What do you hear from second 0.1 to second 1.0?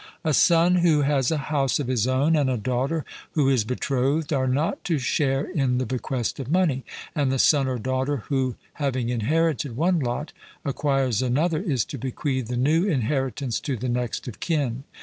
A son